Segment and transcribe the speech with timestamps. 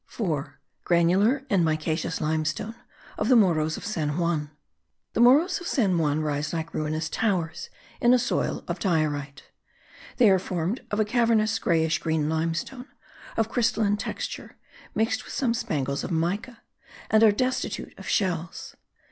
[0.07, 0.59] 4.
[0.83, 2.73] GRANULAR AND MICACEOUS LIMESTONE
[3.19, 4.49] OF THE MORROS OF SAN JUAN.
[5.13, 7.69] The Morros of San Juan rise like ruinous towers
[8.01, 9.43] in a soil of diorite.
[10.17, 12.87] They are formed of a cavernous greyish green limestone
[13.37, 14.57] of crystalline texture,
[14.95, 16.63] mixed with some spangles of mica,
[17.11, 18.75] and are destitute of shells.